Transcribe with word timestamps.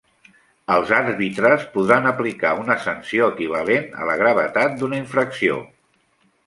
Els 0.75 0.93
àrbitres 0.99 1.67
podran 1.75 2.09
aplicar 2.13 2.55
una 2.63 2.79
sanció 2.87 3.29
equivalent 3.35 3.87
a 4.05 4.11
la 4.13 4.19
gravetat 4.25 4.77
d'una 4.83 5.01
infracció. 5.07 5.63